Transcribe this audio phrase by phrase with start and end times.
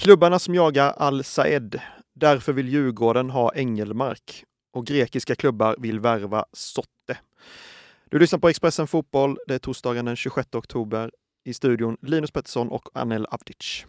[0.00, 1.80] Klubbarna som jagar Al-Saed.
[2.14, 7.18] Därför vill Djurgården ha Engelmark och grekiska klubbar vill värva Sotte.
[8.10, 9.38] Du lyssnar på Expressen Fotboll.
[9.46, 11.10] Det är torsdagen den 26 oktober.
[11.44, 13.84] I studion Linus Pettersson och Anel Avdic.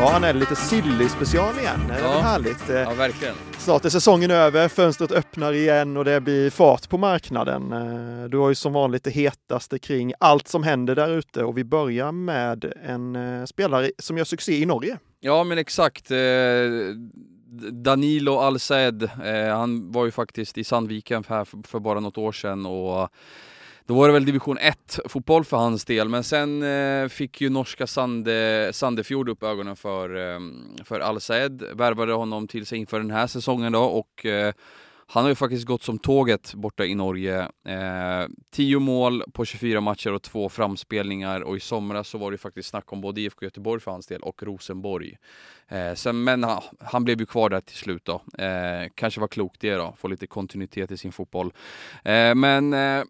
[0.00, 1.80] Ja, han är lite silly-special igen.
[1.88, 2.18] Det är Ja.
[2.18, 2.68] härligt.
[2.68, 3.34] Ja, verkligen.
[3.58, 7.72] Snart är säsongen över, fönstret öppnar igen och det blir fart på marknaden.
[7.72, 11.58] Eh, Du har ju som vanligt det hetaste kring allt som händer där ute och
[11.58, 14.98] vi börjar med en eh, spelare som gör succé i Norge.
[15.20, 16.10] Ja, men exakt.
[16.10, 16.16] Eh,
[17.72, 19.10] Danilo Alced,
[19.52, 23.08] han var ju faktiskt i Sandviken här för, för bara något år sedan och
[23.88, 27.50] då var det väl division 1 fotboll för hans del, men sen eh, fick ju
[27.50, 30.40] norska Sande, Sandefjord upp ögonen för, eh,
[30.84, 34.52] för Alced, värvade honom till sig inför den här säsongen då och eh,
[35.06, 37.40] han har ju faktiskt gått som tåget borta i Norge.
[37.64, 42.34] Eh, 10 mål på 24 matcher och två framspelningar och i somras så var det
[42.34, 45.16] ju faktiskt snack om både IFK Göteborg för hans del och Rosenborg.
[45.68, 48.42] Eh, sen, men han, han blev ju kvar där till slut då.
[48.44, 51.52] Eh, kanske var klokt det då, få lite kontinuitet i sin fotboll.
[52.04, 53.04] Eh, men Eh,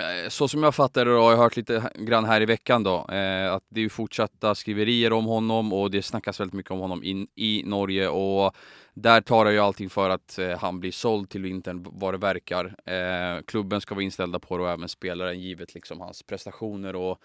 [0.00, 2.82] Eh, så som jag fattar det då, jag har hört lite grann här i veckan
[2.82, 6.72] då, eh, att det är ju fortsatta skriverier om honom och det snackas väldigt mycket
[6.72, 8.56] om honom in, i Norge och
[8.94, 12.18] där tar jag ju allting för att eh, han blir såld till vintern vad det
[12.18, 12.64] verkar.
[12.84, 17.18] Eh, klubben ska vara inställda på det och även spelaren givet liksom hans prestationer och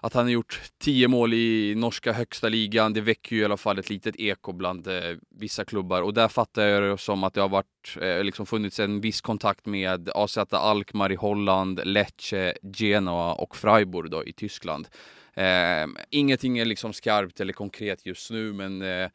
[0.00, 3.56] att han har gjort 10 mål i norska högsta ligan, det väcker ju i alla
[3.56, 7.34] fall ett litet eko bland eh, vissa klubbar och där fattar jag det som att
[7.34, 12.54] det har varit, eh, liksom funnits en viss kontakt med AZ Alkmaar i Holland, Lecce,
[12.62, 14.88] Genoa och Freiburg då i Tyskland.
[15.34, 19.08] Eh, ingenting är liksom skarpt eller konkret just nu men eh,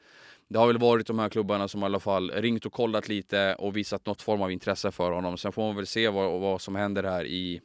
[0.51, 3.55] det har väl varit de här klubbarna som i alla fall ringt och kollat lite
[3.55, 5.37] och visat något form av intresse för honom.
[5.37, 7.61] Sen får man väl se vad, vad som händer här i,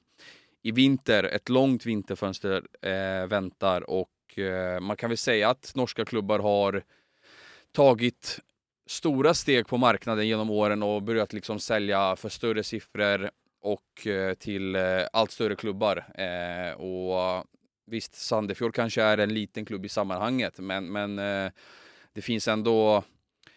[0.66, 1.24] i vinter.
[1.24, 6.82] Ett långt vinterfönster eh, väntar och eh, man kan väl säga att norska klubbar har
[7.72, 8.40] tagit
[8.86, 14.34] stora steg på marknaden genom åren och börjat liksom sälja för större siffror och eh,
[14.34, 14.82] till eh,
[15.12, 16.04] allt större klubbar.
[16.14, 17.44] Eh, och
[17.86, 21.52] visst, Sandefjord kanske är en liten klubb i sammanhanget, men, men eh,
[22.12, 23.04] det finns ändå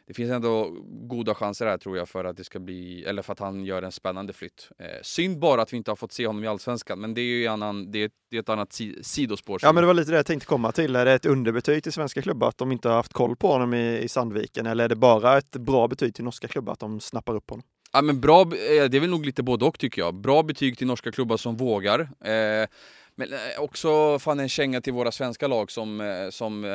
[0.09, 3.34] det finns ändå goda chanser här tror jag för att det ska bli, eller för
[3.34, 4.70] att han gör en spännande flytt.
[4.80, 7.25] Eh, synd bara att vi inte har fått se honom i Allsvenskan, men det är
[7.25, 9.59] ju annan, det är, det är ett annat si, sidospår.
[9.62, 10.96] Ja, men det var lite det jag tänkte komma till.
[10.96, 13.74] Är det ett underbetyg till svenska klubbar att de inte har haft koll på honom
[13.74, 17.00] i, i Sandviken eller är det bara ett bra betyg till norska klubbar att de
[17.00, 17.64] snappar upp honom?
[17.94, 18.46] Ja men bra, eh,
[18.90, 20.16] det är väl nog lite både och tycker jag.
[20.16, 22.00] Bra betyg till norska klubbar som vågar.
[22.00, 22.68] Eh,
[23.19, 26.69] men eh, också fan en känga till våra svenska lag som, eh, som eh,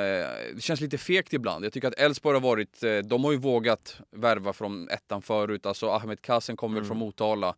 [0.55, 1.65] det känns lite fegt ibland.
[1.65, 5.66] Jag tycker att Elfsborg har varit, de har ju vågat värva från ettan förut.
[5.66, 6.88] Alltså Ahmed Kassen kommer väl Mm.
[6.88, 7.55] från Motala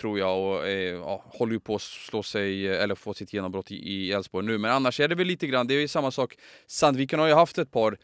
[0.00, 4.12] tror jag och ja, håller ju på att slå sig, eller få sitt genombrott i
[4.12, 4.58] Elfsborg nu.
[4.58, 6.36] Men annars är det väl lite grann, det är ju samma sak.
[6.66, 7.98] Sandviken har ju haft ett par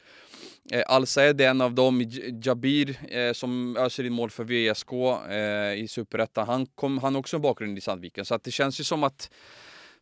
[0.72, 2.04] Eh, Al-Saed är en av dem,
[2.44, 4.92] Jabir eh, som öser in mål för VSK
[5.30, 6.46] eh, i Superettan.
[6.46, 9.04] Han, kom, han har också en bakgrund i Sandviken så att det känns ju som
[9.04, 9.30] att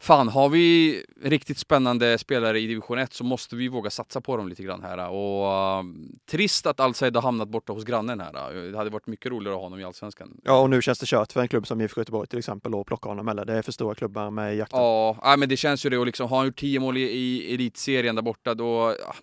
[0.01, 4.37] Fan, har vi riktigt spännande spelare i division 1 så måste vi våga satsa på
[4.37, 5.09] dem lite grann här.
[5.09, 5.91] Och uh,
[6.31, 8.55] trist att Al-Saed har hamnat borta hos grannen här.
[8.71, 10.41] Det hade varit mycket roligare att ha honom i Allsvenskan.
[10.45, 12.87] Ja, och nu känns det kört för en klubb som IFK Göteborg till exempel att
[12.87, 14.81] plocka honom eller det är för stora klubbar med jakten.
[14.81, 15.99] Ja, nej, men det känns ju det.
[15.99, 19.15] Och liksom, har han gjort 10 mål i, i elitserien där borta, då ja,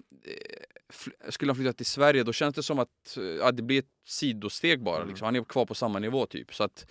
[1.29, 4.83] skulle han flytta till Sverige, då känns det som att ja, det blir ett sidosteg
[4.83, 4.97] bara.
[4.97, 5.07] Mm.
[5.07, 5.25] Liksom.
[5.25, 6.55] Han är kvar på samma nivå typ.
[6.55, 6.85] Så att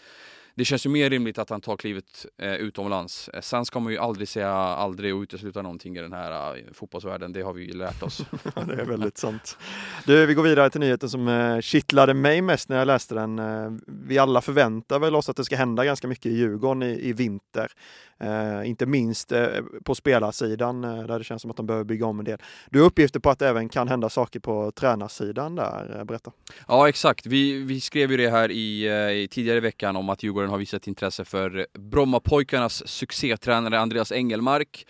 [0.55, 3.29] det känns ju mer rimligt att han tar klivet eh, utomlands.
[3.29, 6.63] Eh, sen ska man ju aldrig säga aldrig och utesluta någonting i den här eh,
[6.73, 7.33] fotbollsvärlden.
[7.33, 8.25] Det har vi ju lärt oss.
[8.67, 9.59] Det är väldigt sant.
[10.07, 13.39] Du, vi går vidare till nyheten som eh, kittlade mig mest när jag läste den.
[13.39, 17.09] Eh, vi alla förväntar väl oss att det ska hända ganska mycket i Djurgården i,
[17.09, 17.73] i vinter.
[18.21, 19.47] Eh, inte minst eh,
[19.85, 22.39] på spelarsidan där det känns som att de behöver bygga om en del.
[22.71, 26.05] Du har uppgifter på att det även kan hända saker på tränarsidan där.
[26.05, 26.33] Berätta.
[26.69, 27.27] Ja, exakt.
[27.27, 28.87] Vi, vi skrev ju det här i,
[29.23, 34.87] i tidigare i veckan om att Djurgården har visat intresse för Brommapojkarnas succétränare Andreas Engelmark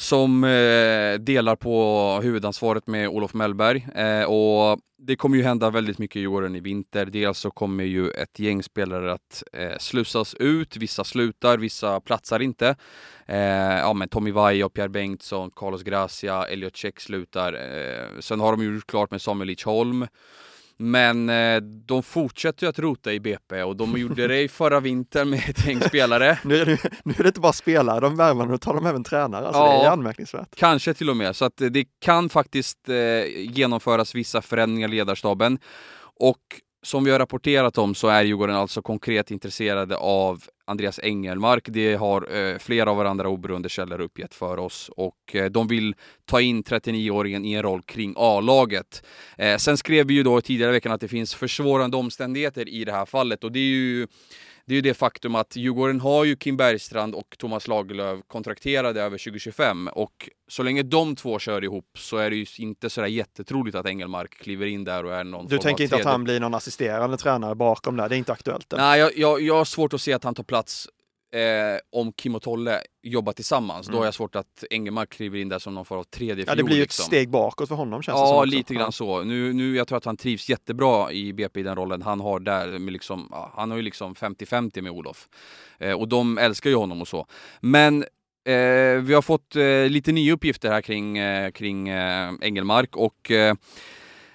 [0.00, 3.86] som eh, delar på huvudansvaret med Olof Mellberg.
[3.94, 7.06] Eh, och det kommer ju hända väldigt mycket i åren i vinter.
[7.06, 10.76] Dels så kommer ju ett gäng spelare att eh, slussas ut.
[10.76, 12.76] Vissa slutar, vissa platsar inte.
[13.26, 17.52] Eh, ja, men Tommy Vaiho, Pierre Bengtsson, Carlos Gracia, Elliot Check slutar.
[17.52, 20.06] Eh, sen har de ju gjort klart med Samuel Lidsholm.
[20.82, 24.80] Men eh, de fortsätter ju att rota i BP och de gjorde det i förra
[24.80, 26.38] vintern med ett gäng spelare.
[26.44, 29.04] Nu är, det, nu är det inte bara spelare de värvar, nu tar de även
[29.04, 29.46] tränare.
[29.46, 29.90] Alltså, Det är Ja.
[29.90, 30.48] anmärkningsvärt.
[30.56, 31.36] Kanske till och med.
[31.36, 32.94] Så att det kan faktiskt eh,
[33.36, 35.58] genomföras vissa förändringar i ledarstaben.
[36.20, 36.38] Och
[36.82, 41.64] som vi har rapporterat om så är Djurgården alltså konkret intresserade av Andreas Engelmark.
[41.66, 45.94] Det har eh, flera av varandra oberoende källor uppgett för oss och eh, de vill
[46.24, 49.02] ta in 39-åringen i en roll kring A-laget.
[49.38, 52.84] Eh, sen skrev vi ju då tidigare i veckan att det finns försvårande omständigheter i
[52.84, 54.06] det här fallet och det är ju
[54.66, 59.00] det är ju det faktum att Djurgården har ju Kim Bergstrand och Thomas Lagerlöf kontrakterade
[59.00, 63.08] över 2025 och så länge de två kör ihop så är det ju inte sådär
[63.08, 66.40] jättetroligt att Engelmark kliver in där och är någon Du tänker inte att han blir
[66.40, 68.08] någon assisterande tränare bakom där?
[68.08, 68.72] Det är inte aktuellt?
[68.72, 68.82] Eller?
[68.82, 70.88] Nej, jag, jag, jag har svårt att se att han tar plats
[71.32, 73.92] eh, om Kim och Tolle jobbar tillsammans, mm.
[73.92, 76.54] då har jag svårt att Engelmark kliver in där som någon form av tredje Ja,
[76.54, 77.02] det blir ju liksom.
[77.02, 78.36] ett steg bakåt för honom känns ja, det som.
[78.36, 79.22] Ja, lite grann så.
[79.22, 82.40] Nu, nu, jag tror att han trivs jättebra i BP i den rollen han har
[82.40, 82.78] där.
[82.78, 85.28] Med liksom, ja, han har ju liksom 50-50 med Olof.
[85.78, 87.26] Eh, och de älskar ju honom och så.
[87.60, 88.02] Men
[88.44, 93.30] eh, vi har fått eh, lite nya uppgifter här kring, eh, kring eh, Engelmark och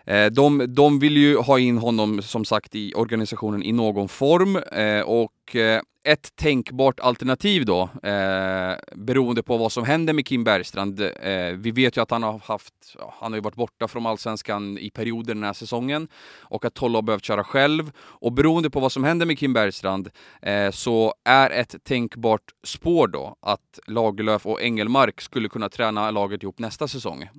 [0.06, 4.56] Eh, de, de vill ju ha in honom som sagt i organisationen i någon form
[4.56, 10.44] eh, och eh, ett tänkbart alternativ då, eh, beroende på vad som händer med Kim
[10.44, 11.02] Bergstrand.
[11.02, 12.74] Eh, vi vet ju att han har haft,
[13.20, 16.08] han har ju varit borta från Allsvenskan i perioder den här säsongen
[16.40, 17.92] och att Tolle har behövt köra själv.
[17.98, 20.10] Och beroende på vad som händer med Kim Bergstrand
[20.42, 26.44] eh, så är ett tänkbart spår då att Lagerlöf och Engelmark skulle kunna träna laget
[26.44, 27.30] ihop nästa säsong.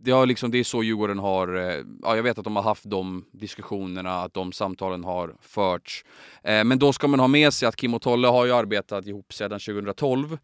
[0.00, 2.62] Det, har liksom, det är så Djurgården har, eh, ja, jag vet att de har
[2.62, 6.04] haft de diskussionerna, att de samtalen har förts.
[6.42, 9.06] Eh, men då ska man ha med sig att Kim och Tolle har ju arbetat
[9.06, 10.38] ihop sedan 2012.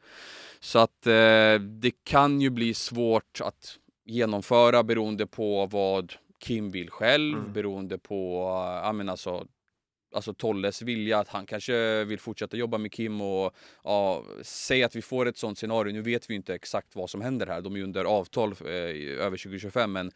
[0.61, 6.91] Så att eh, det kan ju bli svårt att genomföra beroende på vad Kim vill
[6.91, 7.53] själv, mm.
[7.53, 8.41] beroende på,
[8.85, 9.47] ja men alltså
[10.15, 14.97] alltså Tolles vilja att han kanske vill fortsätta jobba med Kim och ja, säg att
[14.97, 15.93] vi får ett sånt scenario.
[15.93, 17.61] Nu vet vi inte exakt vad som händer här.
[17.61, 18.69] De är under avtal eh,
[19.25, 20.13] över 2025 men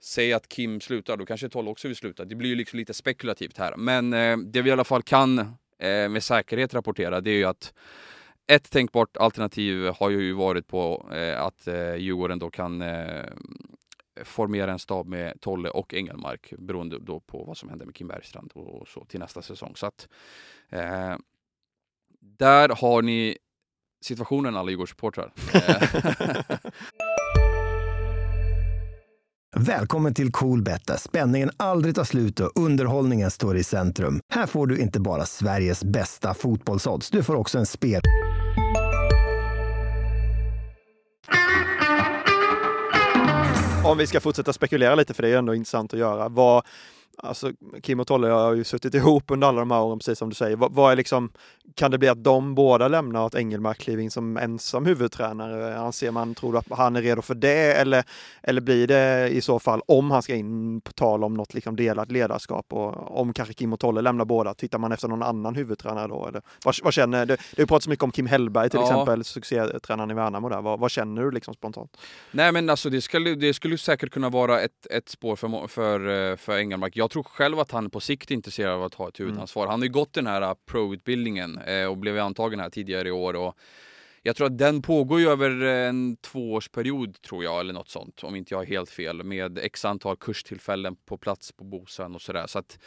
[0.00, 2.24] säg att Kim slutar, då kanske Tolle också vill sluta.
[2.24, 3.76] Det blir ju liksom lite spekulativt här.
[3.76, 7.44] Men eh, det vi i alla fall kan eh, med säkerhet rapportera det är ju
[7.44, 7.72] att
[8.46, 13.24] ett tänkbart alternativ har ju varit på eh, att eh, Djurgården då kan eh,
[14.24, 18.08] formera en stab med Tolle och Engelmark beroende då på vad som händer med Kim
[18.08, 19.72] Bergstrand och så till nästa säsong.
[19.76, 20.08] Så att
[20.68, 21.16] eh,
[22.20, 23.38] där har ni
[24.00, 25.32] situationen alla Djurgårdssupportrar.
[25.54, 26.58] Eh.
[29.58, 34.20] Välkommen till Coolbet där spänningen aldrig tar slut och underhållningen står i centrum.
[34.34, 38.00] Här får du inte bara Sveriges bästa fotbollsodds, du får också en spel...
[43.86, 46.28] om vi ska fortsätta spekulera lite, för det är ändå intressant att göra.
[46.28, 46.64] Vad,
[47.18, 47.52] Alltså,
[47.82, 50.34] Kim och Tolle har ju suttit ihop under alla de här åren, precis som du
[50.34, 50.56] säger.
[50.56, 51.30] Vad, vad, är liksom,
[51.74, 55.78] kan det bli att de båda lämnar och att Engelmark kliver in som ensam huvudtränare?
[55.78, 57.72] Anser man, tror du att han är redo för det?
[57.72, 58.04] Eller,
[58.42, 61.76] eller blir det i så fall, om han ska in på tal om något liksom
[61.76, 65.54] delat ledarskap och om kanske Kim och Tolle lämnar båda, tittar man efter någon annan
[65.54, 66.26] huvudtränare då?
[66.26, 68.86] Eller, vad, vad känner, det, det har pratats mycket om Kim Hellberg till ja.
[68.86, 70.62] exempel, succétränaren i Värnamo där.
[70.62, 71.96] Vad, vad, känner du liksom spontant?
[72.30, 76.30] Nej men alltså det skulle, det skulle säkert kunna vara ett, ett spår för, för,
[76.30, 76.96] eh, för Engelmark.
[76.96, 79.62] Jag jag tror själv att han på sikt är intresserad av att ha ett huvudansvar.
[79.62, 79.70] Mm.
[79.70, 83.10] Han har ju gått den här uh, pro-utbildningen eh, och blev antagen här tidigare i
[83.10, 83.36] år.
[83.36, 83.58] Och
[84.22, 88.36] jag tror att den pågår ju över en tvåårsperiod tror jag, eller något sånt, om
[88.36, 92.46] inte jag har helt fel, med x antal kurstillfällen på plats på Bosön och sådär.
[92.46, 92.78] Så att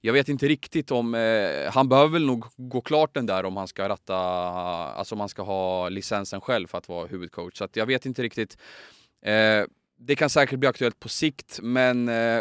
[0.00, 3.56] jag vet inte riktigt om, eh, han behöver väl nog gå klart den där om
[3.56, 7.58] han ska ratta, alltså om han ska ha licensen själv för att vara huvudcoach.
[7.58, 8.58] Så att jag vet inte riktigt.
[9.22, 9.64] Eh,
[9.98, 12.40] det kan säkert bli aktuellt på sikt, men eh,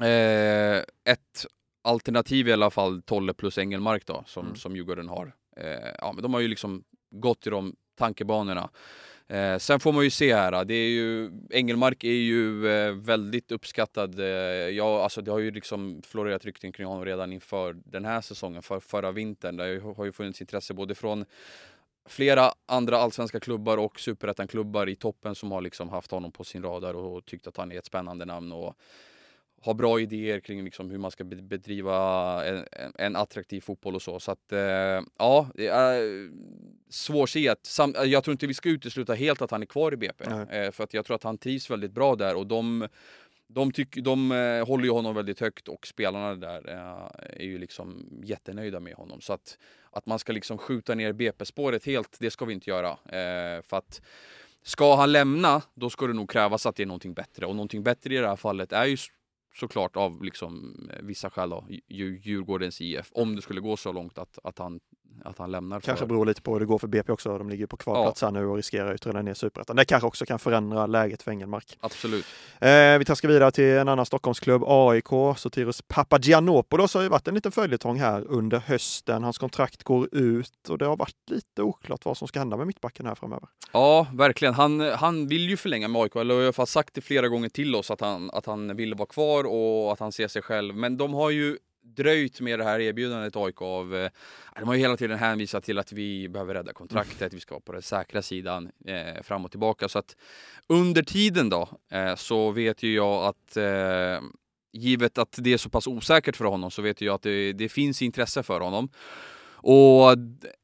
[0.00, 0.78] Eh,
[1.12, 1.46] ett
[1.82, 4.56] alternativ i alla fall, Tolle plus Engelmark då, som, mm.
[4.56, 5.32] som Djurgården har.
[5.56, 8.70] Eh, ja, men de har ju liksom gått i de tankebanorna.
[9.28, 13.52] Eh, sen får man ju se här, det är ju, Engelmark är ju eh, väldigt
[13.52, 14.20] uppskattad.
[14.20, 14.26] Eh,
[14.68, 18.62] ja, alltså det har ju liksom florerat rykten kring honom redan inför den här säsongen,
[18.62, 19.56] för förra vintern.
[19.56, 21.24] Det har ju funnits intresse både från
[22.08, 26.62] flera andra allsvenska klubbar och superettan-klubbar i toppen som har liksom haft honom på sin
[26.62, 28.52] radar och tyckt att han är ett spännande namn.
[28.52, 28.76] Och,
[29.62, 32.64] har bra idéer kring liksom hur man ska bedriva en,
[32.94, 34.20] en attraktiv fotboll och så.
[34.20, 36.30] Så att, eh, ja, det är
[36.90, 37.68] svårsett.
[38.04, 40.24] Jag tror inte vi ska utesluta helt att han är kvar i BP.
[40.24, 42.88] Eh, för att jag tror att han trivs väldigt bra där och de,
[43.46, 47.58] de, tyck, de eh, håller ju honom väldigt högt och spelarna där eh, är ju
[47.58, 49.20] liksom jättenöjda med honom.
[49.20, 49.58] Så att,
[49.90, 52.90] att man ska liksom skjuta ner BP-spåret helt, det ska vi inte göra.
[52.90, 54.02] Eh, för att
[54.64, 57.46] Ska han lämna, då ska det nog krävas att det är någonting bättre.
[57.46, 58.96] Och någonting bättre i det här fallet är ju
[59.54, 64.18] såklart av liksom, eh, vissa skäl då, Djurgårdens IF, om det skulle gå så långt
[64.18, 64.80] att, att han
[65.24, 65.80] att han lämnar.
[65.80, 66.06] Kanske för...
[66.06, 67.38] beror lite på hur det går för BP också.
[67.38, 69.76] De ligger på kvalplats här nu och riskerar att trilla ner superettan.
[69.76, 71.78] Det kanske också kan förändra läget för Engelmark.
[71.80, 72.26] Absolut.
[72.60, 75.36] Eh, vi traskar vidare till en annan Stockholmsklubb, AIK.
[75.36, 79.24] Sotiros Papagiannopoulos har ju varit en liten följetong här under hösten.
[79.24, 82.66] Hans kontrakt går ut och det har varit lite oklart vad som ska hända med
[82.66, 83.48] mittbacken här framöver.
[83.72, 84.54] Ja, verkligen.
[84.54, 87.90] Han, han vill ju förlänga med AIK, eller har sagt det flera gånger till oss
[87.90, 90.76] att han, att han vill vara kvar och att han ser sig själv.
[90.76, 93.94] Men de har ju dröjt med det här erbjudandet AIK av...
[93.94, 94.10] Eh,
[94.58, 97.60] de har ju hela tiden hänvisat till att vi behöver rädda kontraktet, vi ska vara
[97.60, 99.88] på den säkra sidan eh, fram och tillbaka.
[99.88, 100.16] Så att
[100.66, 104.20] under tiden då eh, så vet ju jag att eh,
[104.72, 107.68] givet att det är så pass osäkert för honom så vet jag att det, det
[107.68, 108.88] finns intresse för honom.
[109.64, 110.12] Och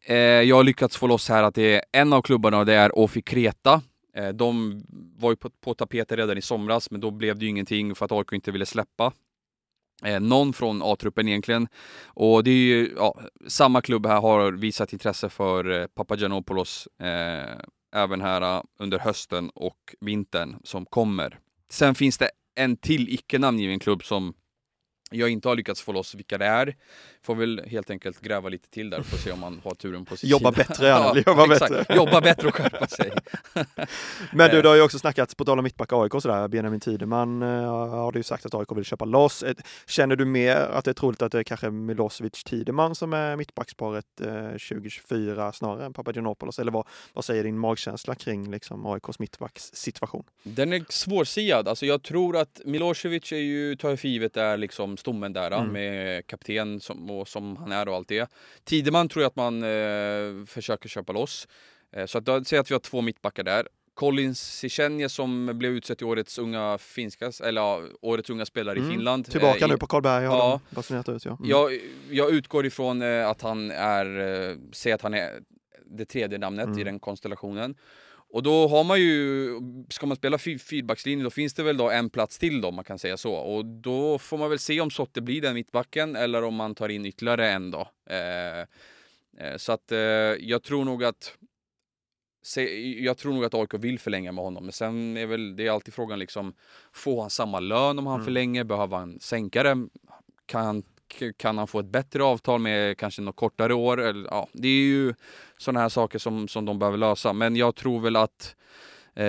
[0.06, 2.74] eh, jag har lyckats få loss här att det är en av klubbarna och det
[2.74, 3.82] är Ofi Kreta.
[4.14, 4.82] Eh, de
[5.16, 8.04] var ju på, på tapeten redan i somras men då blev det ju ingenting för
[8.04, 9.12] att AIK inte ville släppa
[10.04, 11.68] Eh, någon från A-truppen egentligen.
[12.06, 17.58] Och det är ju, ja, samma klubb här har visat intresse för eh, Papagiannopoulos eh,
[17.94, 21.38] även här eh, under hösten och vintern som kommer.
[21.70, 24.34] Sen finns det en till icke namngiven klubb som
[25.10, 26.76] jag inte har lyckats få loss vilka det är.
[27.22, 30.04] Får väl helt enkelt gräva lite till där för att se om man har turen
[30.04, 30.64] på sin Jobba sida.
[30.68, 31.72] bättre, ja, jobba exakt.
[31.72, 31.94] bättre.
[31.96, 33.12] Jobba bättre och skärpa sig.
[34.32, 36.80] Men du, det har ju också snackats, på tal om mittback AIK och sådär, Benjamin
[36.80, 37.48] Tideman uh,
[37.90, 39.44] har du ju sagt att AIK vill köpa loss.
[39.86, 43.36] Känner du mer att det är troligt att det är kanske Milosevic Tideman som är
[43.36, 46.58] mittbacksparet uh, 2024 snarare än Papagiannopoulos?
[46.58, 50.24] Eller vad, vad säger din magkänsla kring liksom, AIKs mittbackssituation?
[50.42, 51.68] Den är svårsiad.
[51.68, 55.50] Alltså jag tror att Milosevic är ju, tar jag för givet, är liksom stommen där
[55.50, 55.72] mm.
[55.72, 58.30] med kapten som, och som han är och allt det.
[58.64, 61.48] Tideman tror jag att man eh, försöker köpa loss.
[61.92, 63.68] Eh, så att säger att vi har två mittbackar där.
[63.98, 68.90] Colin Sichenje som blev utsedd till årets unga finska, eller ja, årets unga spelare mm.
[68.90, 69.30] i Finland.
[69.30, 70.60] Tillbaka eh, nu på Karlberg har ja.
[70.70, 71.30] de basunerat ut ja.
[71.30, 71.50] Mm.
[71.50, 75.30] Jag, jag utgår ifrån eh, att han är, eh, säger att han är
[75.90, 76.78] det tredje namnet mm.
[76.78, 77.74] i den konstellationen.
[78.30, 79.50] Och då har man ju,
[79.90, 82.98] ska man spela fyrbackslinje då finns det väl då en plats till då, man kan
[82.98, 83.32] säga så.
[83.34, 86.88] Och då får man väl se om Sotte blir den mittbacken eller om man tar
[86.88, 87.88] in ytterligare en då.
[88.10, 88.60] Eh,
[89.46, 91.34] eh, så att eh, jag tror nog att
[92.98, 95.70] jag tror nog att AIK vill förlänga med honom, men sen är väl det är
[95.70, 96.54] alltid frågan liksom,
[96.92, 98.24] får han samma lön om han mm.
[98.24, 98.64] förlänger?
[98.64, 99.88] Behöver han sänka det?
[100.46, 100.82] Kan
[101.36, 104.00] kan han få ett bättre avtal med kanske något kortare år?
[104.00, 105.14] Eller, ja, det är ju
[105.58, 107.32] sådana här saker som, som de behöver lösa.
[107.32, 108.56] Men jag tror väl att
[109.14, 109.26] eh,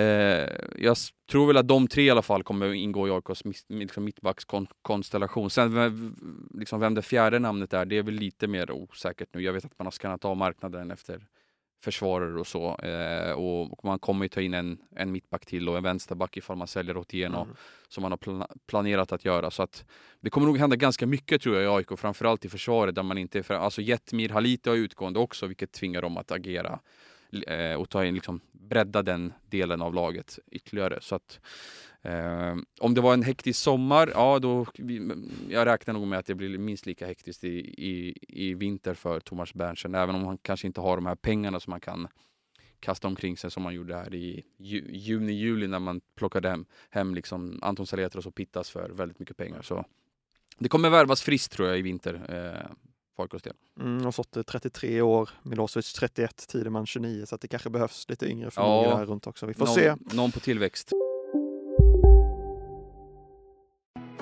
[0.78, 0.96] jag
[1.30, 5.50] tror väl att de tre i alla fall kommer ingå i AIKs liksom mittbackskonstellation.
[5.50, 6.16] Sen
[6.54, 9.42] liksom vem det fjärde namnet är, det är väl lite mer osäkert nu.
[9.42, 11.26] Jag vet att man har skannat av marknaden efter
[11.80, 12.76] försvarare och så.
[12.76, 16.56] Eh, och, man kommer ju ta in en, en mittback till och en vänsterback ifall
[16.56, 17.56] man säljer Otieno mm.
[17.88, 19.50] som man har pl planerat att göra.
[19.50, 19.84] Så att
[20.20, 23.18] det kommer nog hända ganska mycket tror jag i AIK, framförallt i försvaret där man
[23.18, 26.78] inte är för, Alltså Jetmir Halite har utgående också, vilket tvingar dem att agera
[27.46, 30.98] eh, och ta in, liksom, bredda den delen av laget ytterligare.
[31.00, 31.40] Så att
[32.02, 34.66] Eh, om det var en hektisk sommar, ja då,
[35.48, 39.20] jag räknar nog med att det blir minst lika hektiskt i, i, i vinter för
[39.20, 42.08] Thomas Berntsen, även om han kanske inte har de här pengarna som man kan
[42.80, 46.64] kasta omkring sig som man gjorde här i ju, juni, juli när man plockade hem,
[46.90, 49.62] hem liksom Anton Saletros och Pittas för väldigt mycket pengar.
[49.62, 49.84] Så
[50.58, 52.14] det kommer värvas friskt tror jag i vinter.
[52.28, 52.70] Eh,
[53.42, 53.52] del.
[53.80, 58.26] Mm, och Sotte 33 år, Milosevic 31, Tideman 29, så att det kanske behövs lite
[58.30, 59.46] yngre förmågor ja, här runt också.
[59.46, 59.96] Vi får någon, se.
[60.12, 60.92] Någon på tillväxt.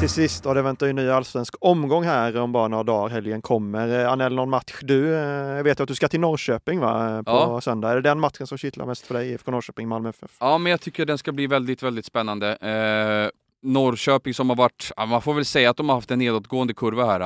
[0.00, 3.08] Till sist, och det väntar ju en ny allsvensk omgång här om bara några dagar.
[3.08, 4.00] Helgen kommer.
[4.00, 5.20] Eh, Anel, någon match du eh,
[5.56, 7.22] jag vet att du ska till Norrköping va?
[7.26, 7.60] på ja.
[7.60, 7.90] söndag.
[7.90, 10.30] Är det den matchen som kittlar mest för dig, IFK Norrköping, Malmö FF?
[10.40, 12.56] Ja, men jag tycker den ska bli väldigt, väldigt spännande.
[12.56, 13.30] Eh,
[13.62, 17.06] Norrköping som har varit, man får väl säga att de har haft en nedåtgående kurva
[17.06, 17.20] här,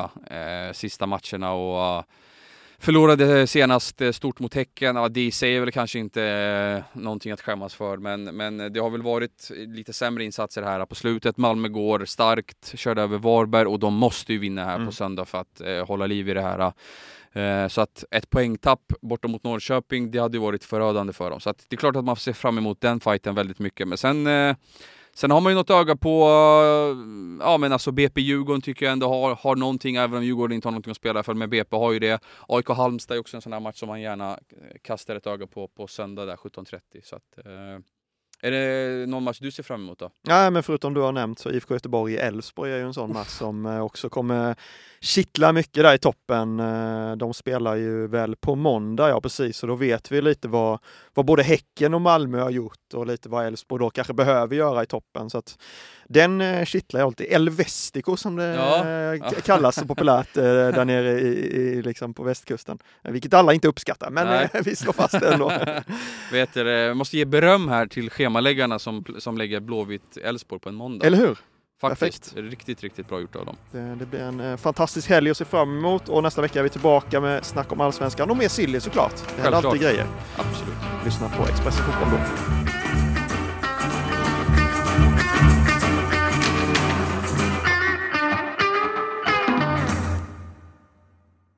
[0.66, 2.04] eh, sista matcherna och
[2.84, 4.96] Förlorade senast eh, stort mot Häcken.
[4.96, 8.90] Ja, det säger väl kanske inte eh, någonting att skämmas för, men, men det har
[8.90, 11.36] väl varit lite sämre insatser här på slutet.
[11.36, 14.86] Malmö går starkt, körde över Varberg och de måste ju vinna här mm.
[14.86, 16.72] på söndag för att eh, hålla liv i det här.
[17.32, 21.40] Eh, så att ett poängtapp borta mot Norrköping, det hade ju varit förödande för dem.
[21.40, 23.88] Så att det är klart att man ser fram emot den fighten väldigt mycket.
[23.88, 24.56] Men sen eh,
[25.14, 26.28] Sen har man ju något öga på,
[27.40, 30.68] ja men alltså BP Djurgården tycker jag ändå har, har någonting, även om Djurgården inte
[30.68, 32.20] har någonting att spela för, men BP har ju det.
[32.48, 34.38] AIK Halmstad är också en sån här match som man gärna eh,
[34.82, 36.80] kastar ett öga på på söndag där 17.30.
[37.02, 37.78] Så att, eh,
[38.44, 40.10] är det någon match du ser fram emot då?
[40.28, 43.12] Nej, men förutom du har nämnt så IFK Göteborg i Elfsborg är ju en sån
[43.12, 44.56] match som eh, också kommer
[45.00, 46.60] kittla mycket där i toppen.
[46.60, 50.78] Eh, de spelar ju väl på måndag, ja precis, och då vet vi lite vad,
[51.14, 54.82] vad både Häcken och Malmö har gjort och lite vad Elfsborg då kanske behöver göra
[54.82, 55.30] i toppen.
[55.30, 55.58] Så att
[56.08, 57.26] den eh, kittlar jag alltid.
[57.30, 59.30] El Vestico som det ja.
[59.44, 62.78] kallas så populärt där nere i, i, liksom på västkusten.
[63.02, 64.48] Vilket alla inte uppskattar, men Nej.
[64.64, 65.52] vi slår fast det ändå.
[66.32, 70.74] vet du, måste ge beröm här till schemaläggarna som, som lägger Blåvitt Elfsborg på en
[70.74, 71.06] måndag.
[71.06, 71.38] Eller hur?
[71.80, 72.34] Faktiskt.
[72.34, 72.50] Perfekt.
[72.50, 73.56] Riktigt, riktigt bra gjort av dem.
[73.72, 76.62] Det, det, blir en eh, fantastisk helg att se fram emot och nästa vecka är
[76.62, 79.14] vi tillbaka med snack om Allsvenskan och mer silly såklart.
[79.36, 80.06] Det händer alltid grejer.
[80.36, 81.04] Absolut.
[81.04, 82.83] Lyssna på Expressen Fotboll då.